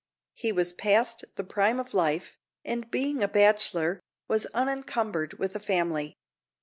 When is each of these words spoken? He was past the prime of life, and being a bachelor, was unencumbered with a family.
He 0.33 0.51
was 0.51 0.73
past 0.73 1.25
the 1.35 1.43
prime 1.43 1.79
of 1.79 1.93
life, 1.93 2.35
and 2.65 2.89
being 2.89 3.21
a 3.21 3.27
bachelor, 3.27 3.99
was 4.27 4.47
unencumbered 4.47 5.33
with 5.35 5.55
a 5.55 5.59
family. 5.59 6.15